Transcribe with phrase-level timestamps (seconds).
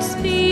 [0.00, 0.47] Speed.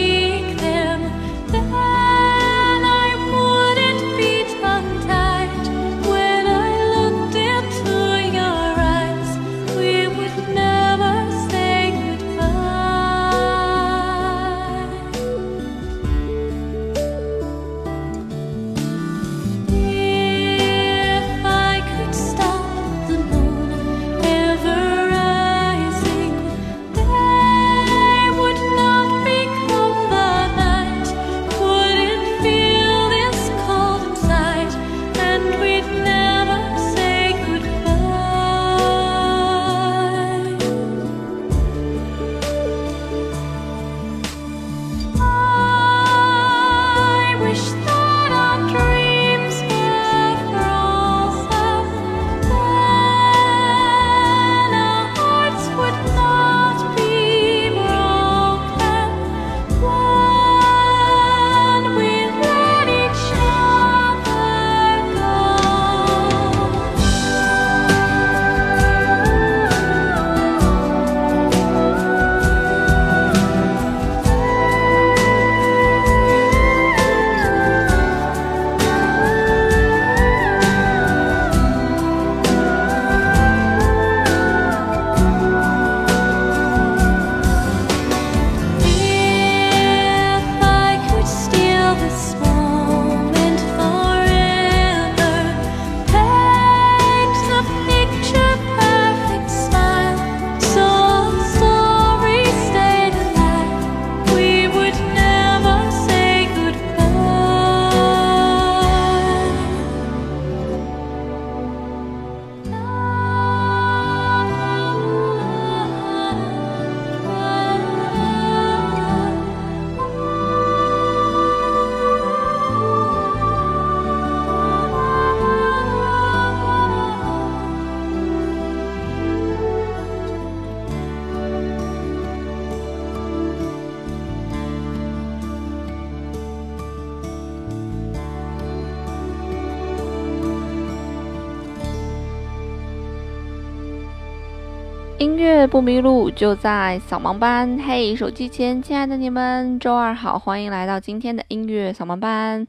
[145.66, 147.76] 不迷路，就在扫盲班。
[147.78, 152.64] 嘿，手机前亲爱的你们，周二好，欢迎来到今天的音乐扫盲班。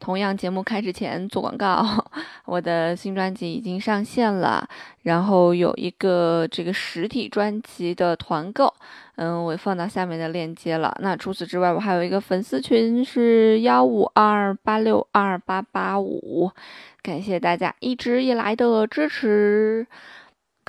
[0.00, 1.86] 同样，节目开始前做广告，
[2.46, 4.66] 我的新专辑已经上线了，
[5.02, 8.72] 然后有一个这个实体专辑的团购，
[9.14, 10.96] 嗯，我放到下面的链接了。
[11.00, 16.50] 那除此之外，我还有一个粉丝群是幺五二八六二八八五，
[17.02, 19.86] 感谢大家一直以来的支持。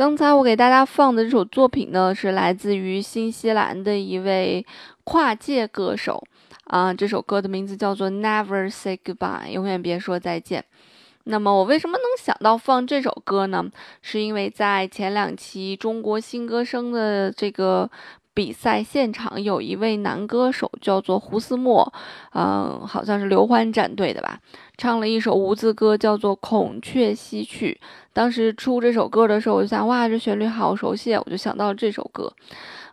[0.01, 4.66] 刚才我给大家放的这首作品呢，是来自于新西兰的一位
[5.03, 6.23] 跨界歌手
[6.63, 6.91] 啊。
[6.91, 10.66] 这首歌的名字叫做《Never Say Goodbye》，永远别说再见。
[11.25, 13.63] 那么我为什么能想到放这首歌呢？
[14.01, 17.88] 是因为在前两期中国新歌声的这个
[18.33, 21.91] 比赛现场，有一位男歌手叫做胡思墨，
[22.33, 24.39] 嗯，好像是刘欢战队的吧。
[24.77, 27.77] 唱了一首无字歌，叫做《孔雀西去》。
[28.13, 32.31] 当时出这首歌的时候，我就想，哇，这旋律好熟悉，我就想到了这首歌。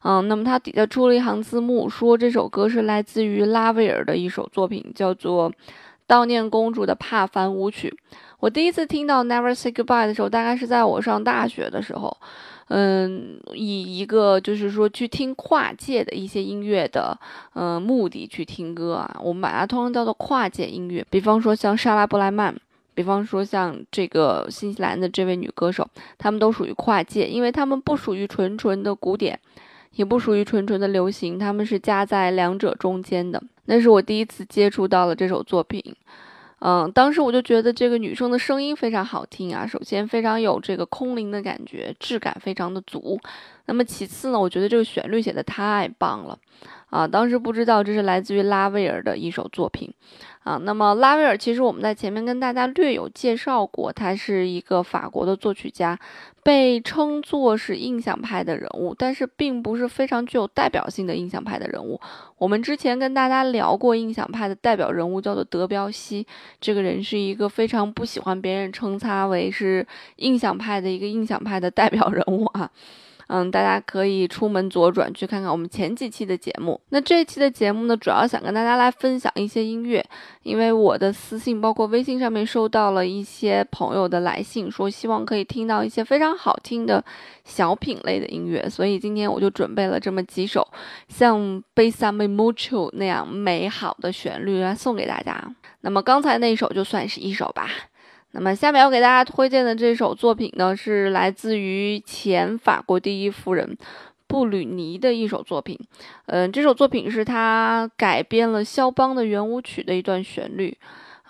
[0.02, 5.50] 嗯，那么它底下出了一行字幕，说这首歌是来自于拉威尔的一首作品，叫做
[6.08, 7.96] 《悼念公主的帕凡舞曲》。
[8.40, 12.16] 我第一次听到《Never Say Goodbye》的时候，大概是在我上大学的时候。
[12.68, 17.18] 嗯，以一个就是说去听跨界的一些音乐的，
[17.54, 21.04] 嗯，目的去听歌啊，我们把它通常叫做跨界音乐。
[21.10, 22.54] 比方说像莎拉布莱曼，
[22.94, 25.88] 比方说像这个新西兰的这位女歌手，
[26.18, 29.38] 她们都属于跨界，因为她们不属于纯纯的古典，
[29.94, 33.42] 也不属于纯纯的流行，她们是夹在两者中间的。
[33.64, 35.82] 那是我第一次接触到了这首作品。
[36.60, 39.66] 嗯，当时我就觉得这个女生的声音非常好听啊。
[39.66, 43.20] 首先，非常有这个空灵的感觉，质感非常的足。
[43.66, 46.38] 那么其次呢，我觉得这个旋律写的太棒了。
[46.90, 49.92] 啊，当时不知道这是来自于拉威尔的一首作品，
[50.44, 55.98] 啊，那么拉威尔其实我们在前面跟大家略有介绍过，他是一个法国的作曲家，
[56.42, 62.00] 被称作是印象派的人物，但是并不是非常具有代表性的印象派的人物。
[62.38, 66.26] 我们之前跟大家聊过印象派的代表人物叫做德彪西，
[66.58, 69.86] 这个人是一个非常不喜欢别人称他为是
[70.16, 72.70] 印象派的一个印象派的代表人物啊。
[73.28, 76.80] 嗯，大家可以出门左转去看看我们前几期的节目。
[76.88, 80.04] 那这一期的节目呢，主要想跟大家来分享一些音乐，
[80.42, 87.04] 因为我的私信包括微信上面收到了一些朋友的来信，说希望可以听到一些非常好听的
[87.44, 90.66] 小品类的音乐，所以今天我就准备了这么几首
[91.08, 91.38] 像
[91.74, 95.54] 《Besame Mucho》那样美好的旋律来送给大家。
[95.82, 97.68] 那么刚才那首就算是一首吧。
[98.32, 103.76] 那么下面要给大家推荐的这首作品呢，是来自于前法国第一夫人
[104.26, 105.78] 布吕尼的一首作品。
[106.26, 110.76] 嗯，这首作品是他改编了肖邦的圆舞曲的一段旋律。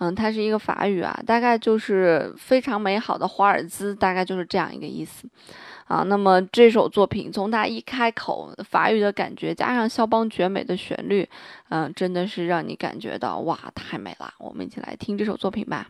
[0.00, 5.29] 嗯，它是一个法语啊，大概就是非常美好的华尔兹，大概就是这样一个意思。
[5.87, 11.29] 啊，那么这首作品从它一开口法语的感觉，加上肖邦绝美的旋律，
[11.71, 14.33] 嗯，真的是让你感觉到哇，太美了。
[14.39, 15.89] 我们一起来听这首作品吧。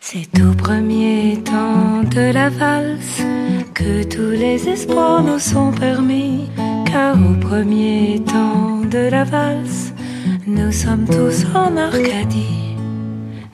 [0.00, 3.20] C'est au premier temps de la valse
[3.74, 6.48] que tous les espoirs nous sont permis,
[6.86, 9.92] car au premier temps de la valse,
[10.46, 12.76] nous sommes tous en Arcadie.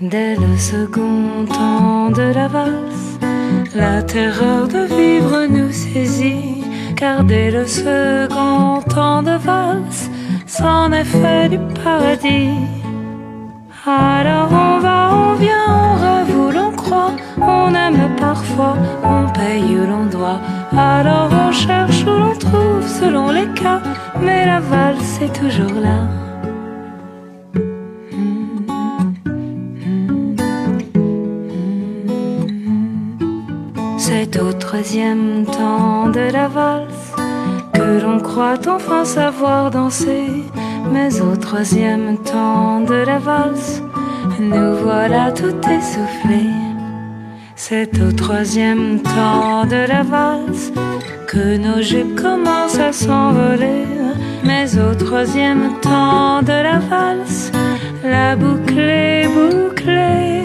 [0.00, 3.18] Dès le second temps de la valse,
[3.74, 6.62] la terreur de vivre nous saisit,
[6.94, 10.10] car dès le second temps de valse,
[10.46, 12.50] c'en est fait du paradis.
[13.86, 15.83] Alors on va, on vient,
[17.40, 20.40] on aime parfois, on paye où l'on doit.
[20.76, 23.80] Alors on cherche où l'on trouve selon les cas,
[24.20, 26.00] mais la valse est toujours là.
[33.98, 37.12] C'est au troisième temps de la valse
[37.72, 40.26] que l'on croit enfin savoir danser.
[40.92, 43.82] Mais au troisième temps de la valse,
[44.38, 46.63] nous voilà tout essoufflés.
[47.66, 50.70] C'est au troisième temps de la valse
[51.26, 53.86] que nos jupes commencent à s'envoler.
[54.44, 57.50] Mais au troisième temps de la valse,
[58.04, 60.42] la boucle est bouclée.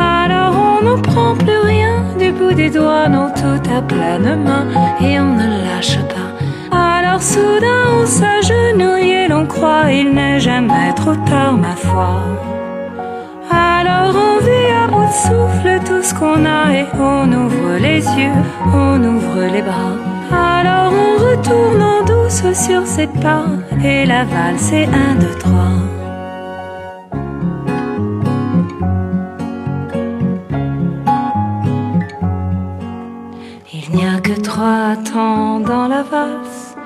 [0.00, 4.66] Alors on ne prend plus rien du bout des doigts, non tout à pleine main
[5.00, 6.76] et on ne lâche pas.
[6.76, 12.20] Alors soudain on s'agenouille et l'on croit il n'est jamais trop tard ma foi.
[15.10, 18.42] Souffle tout ce qu'on a et on ouvre les yeux,
[18.72, 19.96] on ouvre les bras.
[20.30, 23.46] Alors on retourne en douce sur ses pas
[23.84, 25.78] et la valse est un, deux, trois.
[33.72, 36.76] Il n'y a que trois temps dans la valse,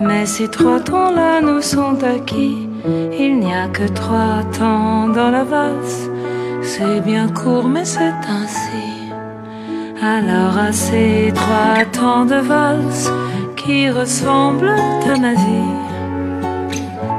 [0.00, 2.68] mais ces trois temps-là nous sont acquis.
[3.18, 6.09] Il n'y a que trois temps dans la valse,
[6.62, 9.12] c'est bien court, mais c'est ainsi.
[10.02, 13.10] Alors à ces trois temps de valse
[13.56, 15.74] qui ressemblent à ma vie,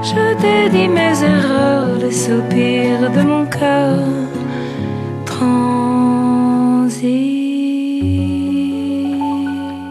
[0.02, 4.00] je dédie mes erreurs, les soupirs de mon cœur
[5.26, 5.70] transi.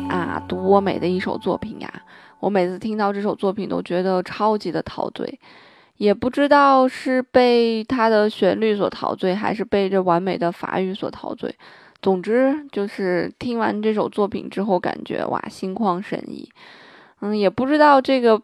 [0.09, 1.89] 啊，多美的一首作品呀！
[2.41, 5.39] 我每次听到这首作品都觉得超级的陶醉，
[6.01, 11.55] 也不知道是被它的旋律所陶醉，还是被这完美的法语所陶醉。
[12.01, 16.49] 总之，就是听完这首作品之后，感觉哇，心旷神怡。
[17.21, 18.41] 嗯，也不知道这个，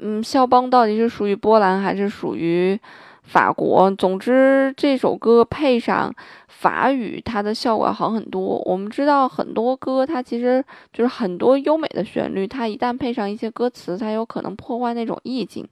[0.00, 2.76] 嗯，肖邦到底是属于波兰还是属于
[3.22, 3.88] 法国。
[3.92, 6.12] 总之，这首歌配上
[6.48, 8.60] 法语，它的效果好很多。
[8.66, 15.64] 我们知道很多歌，它其实就是很多优美的旋律，它一旦配上一些歌词，它有可能破坏那种意境。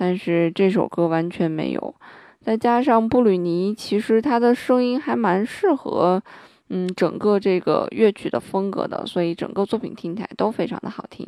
[0.00, 1.92] 但是这首歌完全没有。
[2.40, 6.22] 再加上布吕尼，其实他的声音还蛮适合，
[6.68, 11.26] 嗯，整个这个乐曲的风格的，所以整个作品听起来都非常的好听。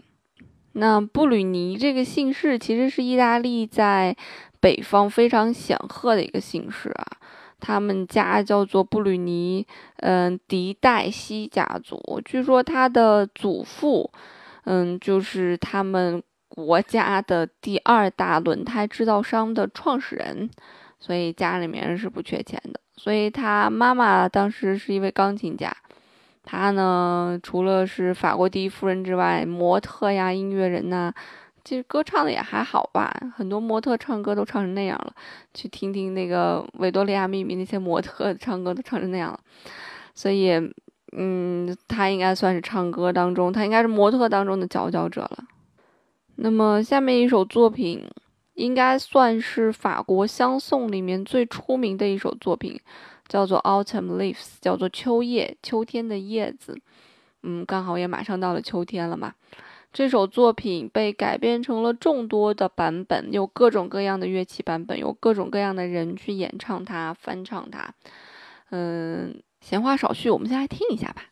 [0.75, 4.17] 那布吕尼这个姓氏其实是意大利在
[4.61, 7.05] 北方非常显赫的一个姓氏啊，
[7.59, 12.23] 他们家叫做布吕尼，嗯，迪黛西家族。
[12.25, 14.11] 据说他的祖父，
[14.65, 20.51] 嗯，就是他们国家的第二大轮胎制造商的创始人。
[21.03, 25.75] 所以家里面是不缺钱的，所以他妈妈当时是一位钢琴家，
[26.45, 31.11] 他呢除了是法国第一夫人之外，模特呀、音乐人呐，
[31.65, 33.11] 其实歌唱的也还好吧。
[33.35, 35.15] 很多模特唱歌都唱成那样了，
[35.55, 39.41] 去听听那个维多利亚秘密那些模特唱歌都唱成那样了。
[40.15, 40.53] 所以，
[41.17, 45.45] 嗯，他应该算是唱歌当中，他应该是模特当中的佼佼者了。
[46.41, 48.09] 那么下面一首作品。
[48.55, 52.79] 应该算是法国相送里面最出名的一首作品，
[53.27, 56.79] 叫做《Autumn Leaves》，叫做秋叶，秋天的叶子。
[57.43, 59.33] 嗯，刚好也马上到了秋天了嘛。
[59.95, 67.95] 这首作品被改编成了众多的版本，有各种各样的乐器版本，有各种各样的人去演唱它、翻唱它。
[68.69, 71.23] 嗯，闲话少叙，我们先来听一下吧。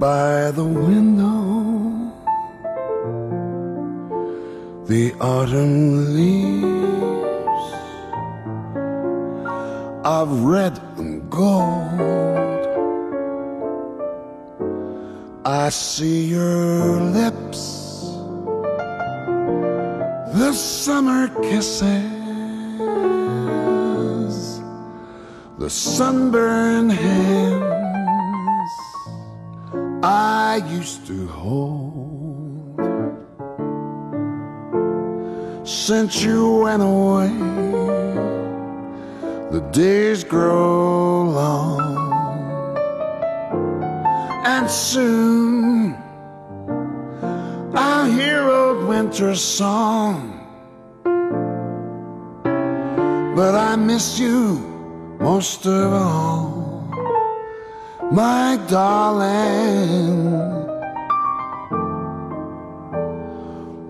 [0.00, 1.40] By the window.
[4.90, 7.74] the autumn leaves
[10.04, 12.66] of red and gold.
[15.44, 18.16] I see your lips,
[20.34, 22.10] the summer kisses,
[25.58, 27.79] the sunburned hands
[30.50, 32.80] I used to hold.
[35.64, 37.30] Since you went away,
[39.54, 42.42] the days grow long,
[44.44, 45.94] and soon
[47.72, 50.18] I'll hear old winter's song.
[53.36, 54.58] But I miss you
[55.20, 56.69] most of all
[58.10, 60.40] my darling.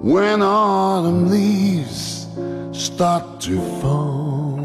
[0.03, 2.27] When autumn leaves
[2.73, 4.61] start to fall,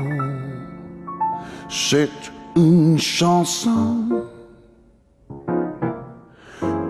[1.69, 2.09] c'est
[2.55, 4.23] une chanson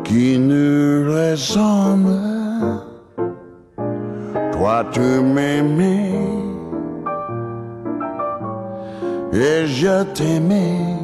[0.03, 2.15] qui nous ressemble.
[4.53, 6.13] Toi, tu m'aimais
[9.34, 10.94] et je t'aimais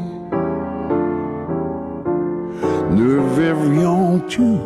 [2.91, 4.60] nous vivrions tous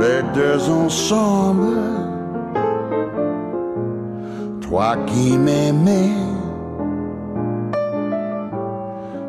[0.00, 1.76] les deux ensemble.
[4.60, 6.16] Toi qui m'aimais,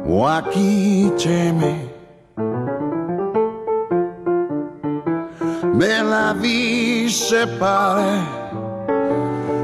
[0.05, 1.89] moi qui t'aimais?
[5.75, 8.23] Mais la vie séparait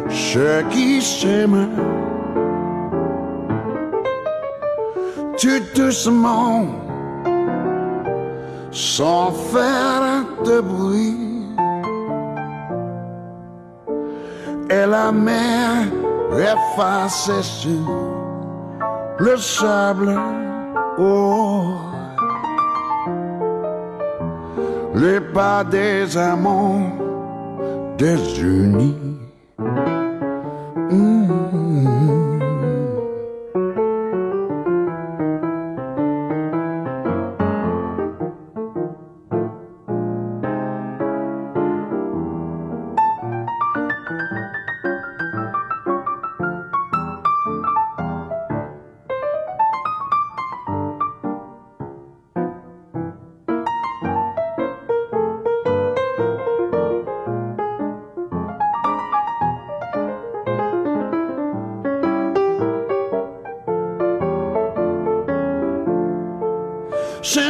[0.09, 1.99] ceux qui s'aiment.
[5.39, 6.65] Tout doucement,
[8.72, 11.15] sans faire de bruit.
[14.69, 15.88] Et la mer
[16.36, 17.88] effacée sur
[19.17, 20.19] le sable.
[24.96, 26.91] Les pas des amants
[27.98, 29.09] désunis.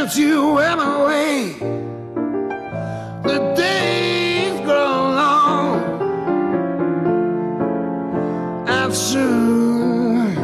[0.09, 1.53] Since you went away.
[3.23, 5.81] The days grow long,
[8.67, 10.37] and soon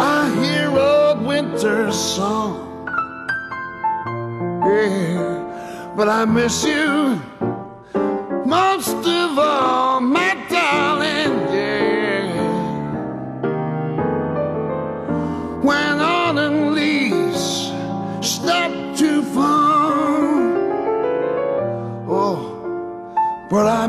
[0.00, 2.88] I hear old winter's song.
[4.64, 6.85] Yeah, but I miss you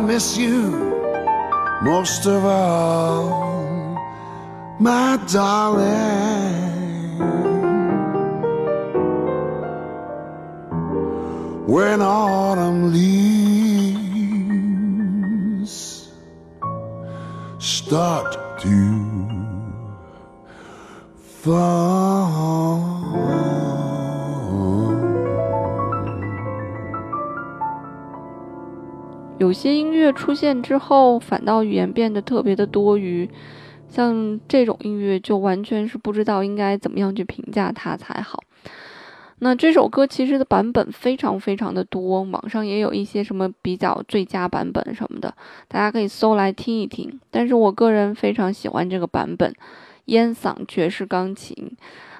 [0.08, 0.72] miss you
[1.82, 4.00] most of all,
[4.80, 6.67] my darling.
[29.40, 33.30] 有些音乐出现之后，反倒语言变得特别的多余，
[33.88, 38.42] 像这种音乐就完全是不知道应该怎么样去评价它才好。
[39.40, 45.32] 那这首歌其实的版本非常非常的多，网上也有一些什么比较最佳版本什么的，
[45.68, 47.20] 大家可以搜来听一听。
[47.30, 49.54] 但是我个人非常喜欢这个版本，
[50.06, 51.56] 烟嗓爵士钢琴，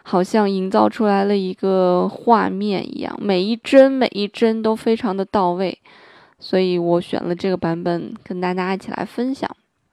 [0.04, 5.80] 好像营造出来了一个画面一样，每一帧每一帧都非常的到位。
[6.40, 9.50] 所以我选了这个版本跟大家一起来分享。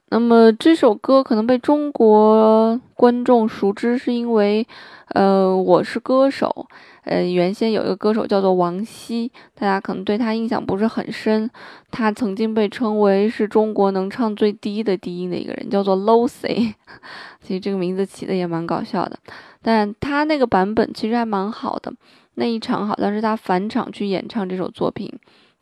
[0.09, 4.65] 那么这首歌可能被中国观众熟知，是因为，
[5.09, 6.67] 呃，《我是歌手》，
[7.05, 11.49] 呃，原先有一个歌手叫做王晰，大家可能对他印象不是很深。
[11.89, 16.75] 他曾经被称为是中国能唱最低的低音的一个人，叫做 Low C。
[17.41, 19.17] 其实这个名字起的也蛮搞笑的，
[19.63, 21.91] 但他那个版本其实还蛮好的。
[22.35, 25.11] 那一场好像是他返场去演唱这首作品。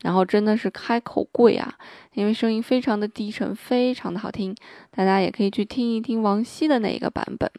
[0.04, 1.74] 然后真的是开口跪啊，
[2.12, 4.54] 因为声音非常的低沉，非常的好听。
[4.90, 7.50] 大家也可以去听一听王晰的那一个版本。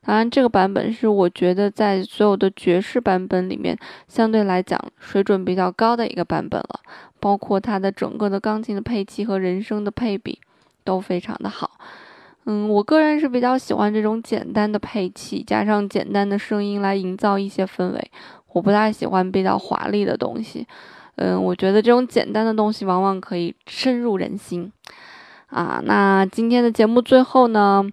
[0.00, 3.78] 当然，这个版本是我觉得在所有的爵士版本里面，
[4.08, 6.80] 相对来讲水准比较高的一个版本了。
[7.20, 10.40] 包括它的整个的钢琴的配器和人声的配比
[10.82, 11.70] 都非常的好。
[12.46, 18.10] 嗯，我个人是比较喜欢这种简单的配器，加上简单的声音来营造一些氛围。
[18.54, 20.66] 我不太喜欢比较华丽的东西。
[21.16, 24.72] 嗯，我觉得这种简单的东西往往可以深入人心。
[25.46, 27.84] 啊，那今天的节目最后呢？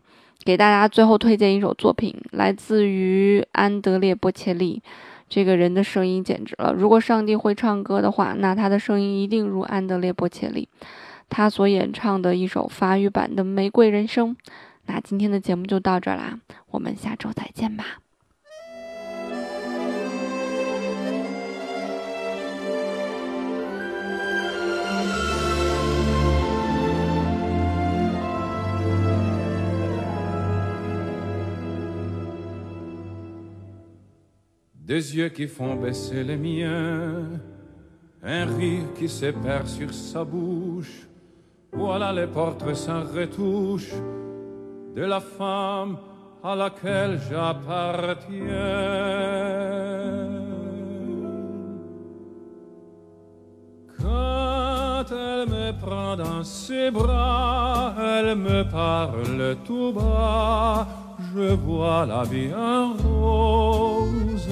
[0.45, 4.81] 给大家最后推荐一首作品，来自于安德烈·波切利。
[5.27, 6.73] 这个人的声音简直了！
[6.73, 10.67] 如果上帝会唱歌的话，那他的声音一定如安德烈·波切利。
[11.27, 14.35] 他所演唱的一首法语版的《玫瑰人生》。
[14.85, 16.39] 那今天的节目就到这儿啦，
[16.71, 17.99] 我们下周再见吧。
[34.89, 37.39] Des yeux qui font baisser les miens,
[38.23, 41.07] un rire qui se perd sur sa bouche.
[41.71, 43.93] Voilà les portraits sans retouche
[44.95, 45.95] de la femme
[46.43, 48.17] à laquelle j'appartiens.
[54.01, 60.87] Quand elle me prend dans ses bras, elle me parle tout bas
[61.35, 64.47] je vois la vie en rose.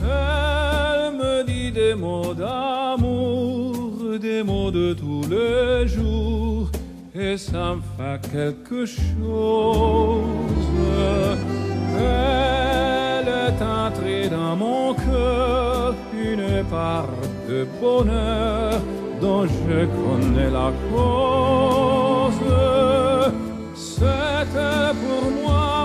[0.00, 6.70] Elle me dit des mots d'amour, des mots de tous les jours,
[7.14, 9.02] et ça me fait quelque chose.
[12.00, 17.08] Elle est entrée dans mon cœur, une part
[17.48, 18.80] de bonheur
[19.20, 22.08] dont je connais la cause
[24.52, 25.77] pour moi.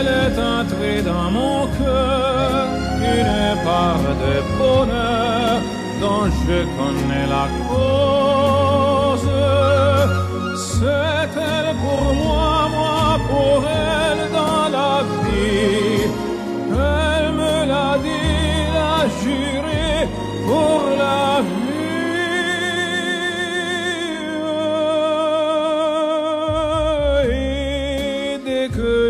[0.00, 2.66] Elle est entrée dans mon cœur,
[3.00, 5.56] une part de bonheur
[6.00, 9.28] dont je connais la cause.
[10.74, 14.17] C'est elle pour moi, moi pour elle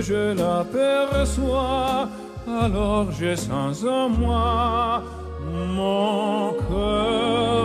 [0.01, 2.09] je l'aperçois,
[2.47, 5.03] alors j'ai, sans en moi
[5.41, 7.58] mon cœur.